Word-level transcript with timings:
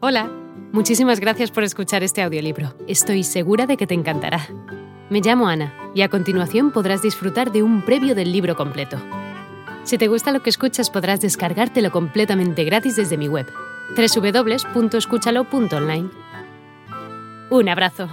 Hola, 0.00 0.30
muchísimas 0.72 1.18
gracias 1.18 1.50
por 1.50 1.64
escuchar 1.64 2.04
este 2.04 2.22
audiolibro. 2.22 2.72
Estoy 2.86 3.24
segura 3.24 3.66
de 3.66 3.76
que 3.76 3.88
te 3.88 3.94
encantará. 3.94 4.46
Me 5.10 5.20
llamo 5.20 5.48
Ana 5.48 5.74
y 5.92 6.02
a 6.02 6.08
continuación 6.08 6.70
podrás 6.70 7.02
disfrutar 7.02 7.50
de 7.50 7.64
un 7.64 7.84
previo 7.84 8.14
del 8.14 8.30
libro 8.30 8.54
completo. 8.54 8.96
Si 9.82 9.98
te 9.98 10.06
gusta 10.06 10.30
lo 10.30 10.40
que 10.40 10.50
escuchas 10.50 10.88
podrás 10.88 11.20
descargártelo 11.20 11.90
completamente 11.90 12.62
gratis 12.62 12.94
desde 12.94 13.16
mi 13.16 13.26
web, 13.26 13.48
www.escúchalo.online. 13.96 16.10
Un 17.50 17.68
abrazo. 17.68 18.08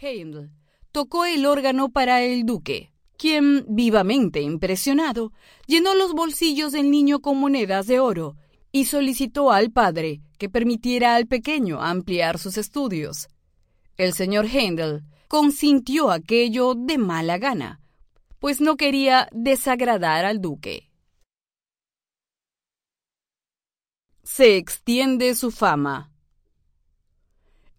Handel 0.00 0.50
tocó 0.92 1.24
el 1.24 1.44
órgano 1.44 1.88
para 1.88 2.22
el 2.22 2.46
duque, 2.46 2.92
quien, 3.18 3.64
vivamente 3.66 4.42
impresionado, 4.42 5.32
llenó 5.66 5.96
los 5.96 6.12
bolsillos 6.12 6.70
del 6.70 6.92
niño 6.92 7.18
con 7.18 7.40
monedas 7.40 7.88
de 7.88 7.98
oro 7.98 8.36
y 8.76 8.84
solicitó 8.84 9.52
al 9.52 9.70
padre 9.70 10.20
que 10.36 10.50
permitiera 10.50 11.16
al 11.16 11.26
pequeño 11.26 11.80
ampliar 11.80 12.38
sus 12.38 12.58
estudios. 12.58 13.28
El 13.96 14.12
señor 14.12 14.44
Handel 14.44 15.02
consintió 15.28 16.10
aquello 16.10 16.74
de 16.74 16.98
mala 16.98 17.38
gana, 17.38 17.80
pues 18.38 18.60
no 18.60 18.76
quería 18.76 19.30
desagradar 19.32 20.26
al 20.26 20.42
duque. 20.42 20.90
Se 24.24 24.58
extiende 24.58 25.34
su 25.36 25.50
fama. 25.50 26.12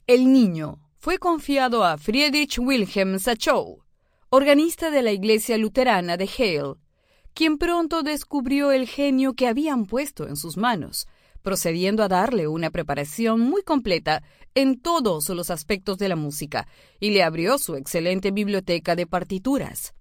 El 0.08 0.34
niño 0.34 0.80
fue 0.98 1.20
confiado 1.20 1.84
a 1.84 2.00
Friedrich 2.00 2.58
Wilhelm 2.58 3.20
Sachow, 3.20 3.84
organista 4.32 4.90
de 4.90 5.04
la 5.04 5.12
iglesia 5.12 5.60
luterana 5.60 6.18
de 6.18 6.28
Hale, 6.28 6.87
quien 7.38 7.60
pronto 7.60 8.02
descubrió 8.02 8.72
el 8.72 8.88
genio 8.88 9.36
que 9.36 9.46
habían 9.48 9.86
puesto 9.86 10.28
en 10.28 10.36
sus 10.36 10.58
manos, 10.58 11.08
procediendo 11.44 12.02
a 12.02 12.08
darle 12.08 12.48
una 12.48 12.72
preparación 12.72 13.42
muy 13.42 13.62
completa 13.62 14.24
en 14.56 14.82
todos 14.82 15.30
los 15.30 15.52
aspectos 15.52 16.00
de 16.00 16.10
la 16.10 16.16
música, 16.16 16.68
y 17.00 17.12
le 17.12 17.22
abrió 17.22 17.60
su 17.60 17.76
excelente 17.76 18.32
biblioteca 18.32 18.96
de 18.96 19.06
partituras. 19.06 19.94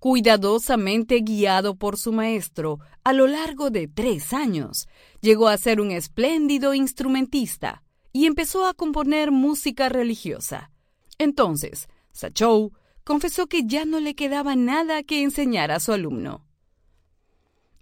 Cuidadosamente 0.00 1.20
guiado 1.20 1.76
por 1.76 1.96
su 1.96 2.12
maestro 2.12 2.78
a 3.04 3.14
lo 3.14 3.26
largo 3.26 3.70
de 3.70 3.88
tres 3.88 4.34
años, 4.34 4.88
llegó 5.22 5.48
a 5.48 5.56
ser 5.56 5.80
un 5.80 5.92
espléndido 5.92 6.74
instrumentista 6.74 7.84
y 8.12 8.26
empezó 8.26 8.66
a 8.66 8.74
componer 8.74 9.30
música 9.30 9.88
religiosa. 9.88 10.70
Entonces, 11.16 11.88
Sachou 12.12 12.74
confesó 13.04 13.46
que 13.46 13.64
ya 13.64 13.84
no 13.84 14.00
le 14.00 14.14
quedaba 14.14 14.56
nada 14.56 15.02
que 15.02 15.22
enseñar 15.22 15.70
a 15.70 15.80
su 15.80 15.92
alumno. 15.92 16.46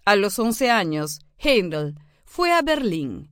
A 0.05 0.17
los 0.17 0.39
once 0.39 0.71
años, 0.71 1.21
Handel 1.39 1.95
fue 2.25 2.53
a 2.53 2.63
Berlín. 2.63 3.31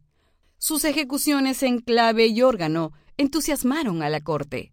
Sus 0.59 0.85
ejecuciones 0.85 1.63
en 1.63 1.81
clave 1.81 2.27
y 2.27 2.43
órgano 2.43 2.93
entusiasmaron 3.17 4.03
a 4.03 4.11
la 4.11 4.21
corte. 4.21 4.73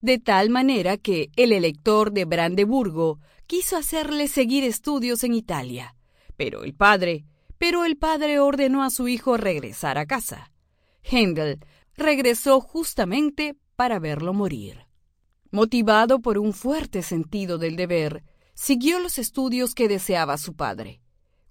De 0.00 0.18
tal 0.18 0.50
manera 0.50 0.96
que 0.96 1.30
el 1.36 1.52
elector 1.52 2.12
de 2.12 2.24
Brandeburgo 2.24 3.18
quiso 3.46 3.76
hacerle 3.76 4.28
seguir 4.28 4.64
estudios 4.64 5.24
en 5.24 5.34
Italia, 5.34 5.94
pero 6.36 6.64
el 6.64 6.74
padre, 6.74 7.26
pero 7.58 7.84
el 7.84 7.98
padre 7.98 8.38
ordenó 8.38 8.82
a 8.82 8.90
su 8.90 9.08
hijo 9.08 9.36
regresar 9.36 9.98
a 9.98 10.06
casa. 10.06 10.52
Handel 11.10 11.58
regresó 11.96 12.60
justamente 12.60 13.56
para 13.76 13.98
verlo 13.98 14.32
morir. 14.32 14.86
Motivado 15.52 16.20
por 16.20 16.38
un 16.38 16.52
fuerte 16.52 17.02
sentido 17.02 17.58
del 17.58 17.74
deber, 17.74 18.22
siguió 18.54 19.00
los 19.00 19.18
estudios 19.18 19.74
que 19.74 19.88
deseaba 19.88 20.38
su 20.38 20.54
padre. 20.54 21.00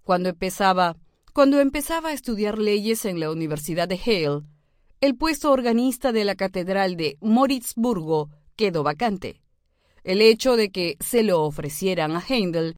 Cuando 0.04 0.30
empezaba, 0.30 0.96
cuando 1.34 1.60
empezaba 1.60 2.10
a 2.10 2.14
estudiar 2.14 2.60
leyes 2.60 3.04
en 3.04 3.20
la 3.20 3.30
Universidad 3.30 3.90
de 3.90 4.00
Hale, 4.00 4.46
el 5.02 5.16
puesto 5.18 5.52
organista 5.52 6.14
de 6.14 6.24
la 6.24 6.36
Catedral 6.36 6.96
de 6.96 7.18
Moritzburgo 7.20 8.30
quedó 8.56 8.84
vacante. 8.84 9.42
El 10.04 10.22
hecho 10.22 10.56
de 10.56 10.72
que 10.72 10.98
se 11.02 11.24
lo 11.24 11.44
ofrecieran 11.44 12.12
a 12.12 12.24
Handel 12.28 12.78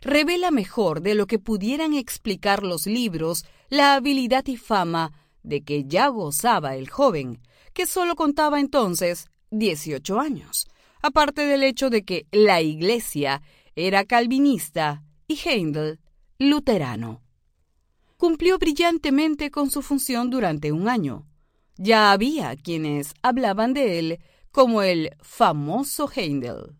revela 0.00 0.50
mejor 0.50 1.02
de 1.02 1.14
lo 1.14 1.26
que 1.26 1.38
pudieran 1.38 1.92
explicar 1.92 2.62
los 2.62 2.86
libros 2.86 3.44
la 3.68 3.94
habilidad 3.94 4.46
y 4.46 4.56
fama 4.56 5.12
de 5.42 5.62
que 5.62 5.84
ya 5.84 6.08
gozaba 6.08 6.76
el 6.76 6.88
joven, 6.88 7.40
que 7.72 7.86
solo 7.86 8.16
contaba 8.16 8.58
entonces 8.58 9.28
18 9.52 10.18
años, 10.18 10.66
aparte 11.02 11.46
del 11.46 11.62
hecho 11.62 11.90
de 11.90 12.04
que 12.04 12.26
la 12.32 12.60
Iglesia 12.60 13.42
era 13.76 14.04
calvinista 14.04 15.04
y 15.28 15.38
Heindel 15.48 16.00
luterano. 16.38 17.22
Cumplió 18.16 18.58
brillantemente 18.58 19.50
con 19.50 19.70
su 19.70 19.82
función 19.82 20.30
durante 20.30 20.72
un 20.72 20.88
año. 20.88 21.26
Ya 21.76 22.12
había 22.12 22.56
quienes 22.56 23.14
hablaban 23.22 23.74
de 23.74 23.98
él 23.98 24.18
como 24.50 24.82
el 24.82 25.10
famoso 25.20 26.10
Heindel. 26.14 26.76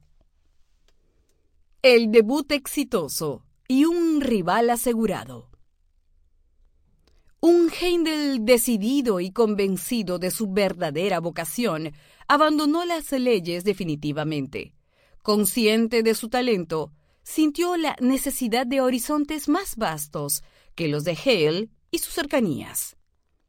El 1.83 2.11
debut 2.13 2.51
exitoso 2.53 3.45
y 3.67 3.85
un 3.87 4.21
rival 4.21 4.71
asegurado. 4.71 5.52
Un 7.45 7.73
Heindel 7.73 8.45
decidido 8.45 9.19
y 9.19 9.33
convencido 9.33 10.21
de 10.21 10.31
su 10.31 10.53
verdadera 10.53 11.19
vocación 11.19 11.93
abandonó 12.29 12.85
las 12.85 13.11
leyes 13.11 13.65
definitivamente. 13.65 14.75
Consciente 15.25 16.05
de 16.05 16.15
su 16.15 16.29
talento, 16.29 16.93
sintió 17.25 17.77
la 17.77 17.97
necesidad 18.01 18.65
de 18.65 18.81
horizontes 18.81 19.49
más 19.49 19.75
vastos 19.75 20.45
que 20.77 20.87
los 20.87 21.03
de 21.03 21.19
Hale 21.19 21.69
y 21.91 21.99
sus 21.99 22.15
cercanías. 22.15 22.97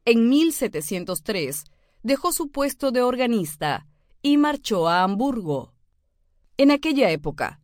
En 0.04 0.28
1703 0.28 1.62
dejó 2.02 2.32
su 2.32 2.50
puesto 2.50 2.90
de 2.90 3.00
organista 3.00 3.86
y 4.22 4.38
marchó 4.38 4.88
a 4.88 5.04
Hamburgo. 5.04 5.72
En 6.56 6.72
aquella 6.72 7.12
época, 7.12 7.60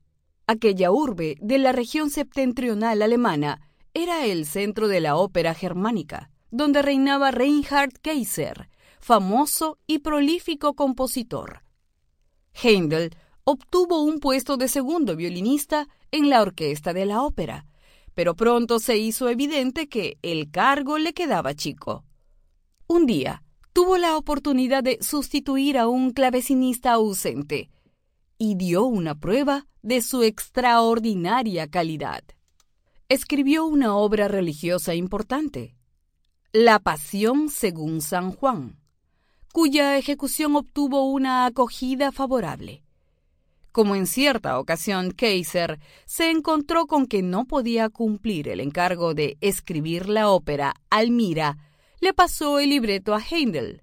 aquella 0.47 0.93
urbe 0.93 1.39
de 1.41 1.59
la 1.59 1.73
región 1.73 2.09
septentrional 2.09 3.03
alemana 3.03 3.70
era 3.95 4.25
el 4.27 4.47
centro 4.47 4.89
de 4.89 5.01
la 5.01 5.17
ópera 5.17 5.55
germánica, 5.55 6.31
donde 6.51 6.83
reinaba 6.83 7.31
Reinhard 7.31 7.93
Kaiser, 8.01 8.69
famoso 9.01 9.79
y 9.87 9.99
prolífico 9.99 10.75
compositor. 10.75 11.63
Händel 12.53 13.11
obtuvo 13.45 14.03
un 14.03 14.21
puesto 14.21 14.57
de 14.57 14.69
segundo 14.69 15.17
violinista 15.17 15.89
en 16.13 16.29
la 16.29 16.43
orquesta 16.43 16.93
de 16.93 17.07
la 17.07 17.23
ópera, 17.23 17.67
pero 18.15 18.35
pronto 18.37 18.79
se 18.79 18.99
hizo 18.99 19.29
evidente 19.29 19.89
que 19.89 20.19
el 20.23 20.51
cargo 20.51 20.99
le 20.99 21.13
quedaba 21.13 21.55
chico. 21.55 22.05
Un 22.87 23.07
día, 23.07 23.43
tuvo 23.73 23.97
la 23.97 24.17
oportunidad 24.17 24.83
de 24.83 24.99
sustituir 25.01 25.79
a 25.79 25.89
un 25.89 26.11
clavecinista 26.11 26.93
ausente 26.93 27.71
y 28.37 28.57
dio 28.57 28.85
una 28.85 29.15
prueba 29.15 29.67
de 29.83 30.03
su 30.03 30.23
extraordinaria 30.23 31.69
calidad 31.69 32.23
escribió 33.11 33.65
una 33.65 33.97
obra 33.97 34.29
religiosa 34.29 34.95
importante, 34.95 35.75
La 36.53 36.79
Pasión 36.79 37.49
según 37.49 38.03
San 38.03 38.31
Juan, 38.31 38.79
cuya 39.53 39.99
ejecución 39.99 40.55
obtuvo 40.55 41.11
una 41.11 41.45
acogida 41.45 42.13
favorable. 42.13 42.85
Como 43.73 43.97
en 43.97 44.07
cierta 44.07 44.61
ocasión 44.61 45.11
Kaiser 45.11 45.81
se 46.07 46.31
encontró 46.31 46.87
con 46.87 47.07
que 47.07 47.21
no 47.21 47.47
podía 47.47 47.89
cumplir 47.89 48.49
el 48.49 48.61
encargo 48.61 49.13
de 49.13 49.37
escribir 49.41 50.09
la 50.09 50.29
ópera 50.29 50.77
Almira, 50.89 51.59
le 52.01 52.15
pasó 52.15 52.61
el 52.61 52.71
libreto 52.71 53.13
a 53.13 53.21
Heindel, 53.21 53.83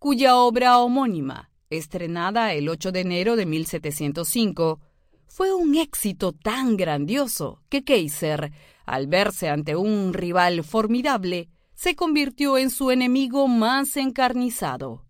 cuya 0.00 0.34
obra 0.38 0.80
homónima, 0.80 1.52
estrenada 1.70 2.52
el 2.52 2.68
8 2.68 2.90
de 2.90 3.00
enero 3.00 3.36
de 3.36 3.46
1705, 3.46 4.80
fue 5.26 5.52
un 5.52 5.74
éxito 5.74 6.32
tan 6.32 6.76
grandioso 6.76 7.60
que 7.68 7.84
Kaiser, 7.84 8.52
al 8.84 9.06
verse 9.06 9.48
ante 9.48 9.76
un 9.76 10.12
rival 10.12 10.64
formidable, 10.64 11.48
se 11.74 11.94
convirtió 11.94 12.56
en 12.56 12.70
su 12.70 12.90
enemigo 12.90 13.48
más 13.48 13.96
encarnizado. 13.96 15.04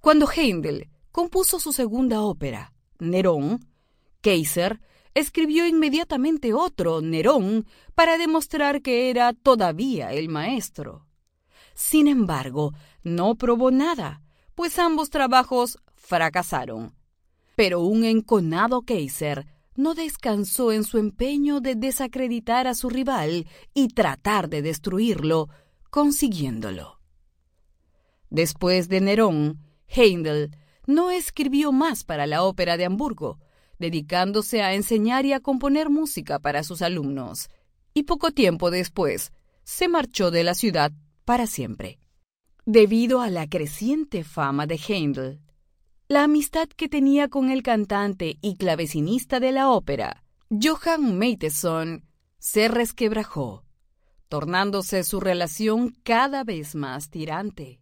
Cuando 0.00 0.28
Händel 0.28 0.88
compuso 1.10 1.58
su 1.58 1.72
segunda 1.72 2.22
ópera, 2.22 2.72
Nerón, 2.98 3.66
Kaiser 4.20 4.80
escribió 5.14 5.66
inmediatamente 5.66 6.52
otro, 6.54 7.00
Nerón, 7.00 7.66
para 7.94 8.18
demostrar 8.18 8.82
que 8.82 9.10
era 9.10 9.32
todavía 9.32 10.12
el 10.12 10.28
maestro. 10.28 11.06
Sin 11.74 12.06
embargo, 12.06 12.72
no 13.02 13.34
probó 13.34 13.70
nada, 13.70 14.22
pues 14.54 14.78
ambos 14.78 15.10
trabajos 15.10 15.78
fracasaron 15.96 16.94
pero 17.56 17.80
un 17.80 18.04
enconado 18.04 18.82
Kaiser 18.82 19.46
no 19.76 19.94
descansó 19.94 20.72
en 20.72 20.84
su 20.84 20.98
empeño 20.98 21.60
de 21.60 21.74
desacreditar 21.74 22.66
a 22.66 22.74
su 22.74 22.88
rival 22.88 23.46
y 23.74 23.88
tratar 23.88 24.48
de 24.48 24.62
destruirlo, 24.62 25.48
consiguiéndolo. 25.90 27.00
Después 28.30 28.88
de 28.88 29.00
Nerón, 29.00 29.60
Heindel 29.86 30.56
no 30.86 31.10
escribió 31.10 31.72
más 31.72 32.04
para 32.04 32.26
la 32.26 32.42
ópera 32.42 32.76
de 32.76 32.84
Hamburgo, 32.84 33.38
dedicándose 33.78 34.62
a 34.62 34.74
enseñar 34.74 35.26
y 35.26 35.32
a 35.32 35.40
componer 35.40 35.90
música 35.90 36.38
para 36.38 36.62
sus 36.62 36.82
alumnos, 36.82 37.48
y 37.92 38.04
poco 38.04 38.30
tiempo 38.32 38.70
después 38.70 39.32
se 39.62 39.88
marchó 39.88 40.30
de 40.30 40.44
la 40.44 40.54
ciudad 40.54 40.92
para 41.24 41.46
siempre. 41.46 41.98
Debido 42.66 43.20
a 43.20 43.30
la 43.30 43.48
creciente 43.48 44.24
fama 44.24 44.66
de 44.66 44.80
Handel, 44.88 45.40
la 46.08 46.24
amistad 46.24 46.68
que 46.68 46.88
tenía 46.88 47.28
con 47.28 47.50
el 47.50 47.62
cantante 47.62 48.38
y 48.42 48.56
clavecinista 48.56 49.38
de 49.40 49.52
la 49.52 49.70
ópera, 49.70 50.22
Johann 50.50 51.18
Mattheson, 51.18 52.04
se 52.38 52.68
resquebrajó, 52.68 53.64
tornándose 54.28 55.02
su 55.02 55.20
relación 55.20 55.94
cada 56.02 56.44
vez 56.44 56.74
más 56.74 57.08
tirante. 57.10 57.80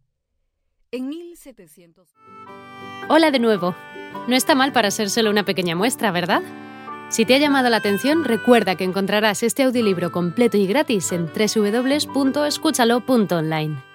En 0.92 1.08
1700... 1.08 2.14
Hola 3.08 3.32
de 3.32 3.40
nuevo. 3.40 3.74
No 4.28 4.36
está 4.36 4.54
mal 4.54 4.72
para 4.72 4.92
ser 4.92 5.10
solo 5.10 5.30
una 5.30 5.44
pequeña 5.44 5.74
muestra, 5.74 6.12
¿verdad? 6.12 6.42
Si 7.08 7.24
te 7.24 7.34
ha 7.34 7.38
llamado 7.38 7.70
la 7.70 7.78
atención, 7.78 8.22
recuerda 8.24 8.76
que 8.76 8.84
encontrarás 8.84 9.42
este 9.42 9.64
audiolibro 9.64 10.12
completo 10.12 10.56
y 10.56 10.66
gratis 10.66 11.10
en 11.12 11.26
www.escúchalo.online. 11.26 13.91